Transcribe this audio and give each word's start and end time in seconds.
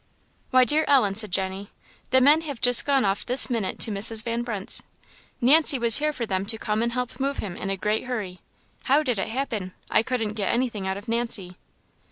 "Why, 0.49 0.63
dear 0.63 0.83
Ellen," 0.87 1.13
said 1.13 1.29
Jenny, 1.31 1.69
"the 2.09 2.21
men 2.21 2.41
have 2.41 2.59
just 2.59 2.85
gone 2.85 3.05
off 3.05 3.23
this 3.23 3.51
minute 3.51 3.77
to 3.81 3.91
Mrs. 3.91 4.23
Van 4.23 4.41
Brunt's. 4.41 4.81
Nancy 5.39 5.77
was 5.77 5.97
here 5.97 6.11
for 6.11 6.25
them 6.25 6.43
to 6.47 6.57
come 6.57 6.81
and 6.81 6.93
help 6.93 7.19
move 7.19 7.37
him 7.37 7.55
in 7.55 7.69
a 7.69 7.77
great 7.77 8.05
hurry. 8.05 8.39
How 8.85 9.03
did 9.03 9.19
it 9.19 9.27
happen? 9.27 9.73
I 9.91 10.01
couldn't 10.01 10.29
get 10.33 10.51
anything 10.51 10.87
out 10.87 10.97
of 10.97 11.07
Nancy." 11.07 11.55